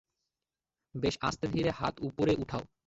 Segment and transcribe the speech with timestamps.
[0.95, 2.63] বেশ আস্তে ধীরে হাত উপরে উঠাও!